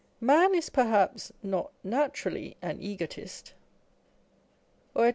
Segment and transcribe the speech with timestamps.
[0.19, 3.53] Man is perhaps not naturally an egotist,
[4.95, 5.09] or at On Egotism.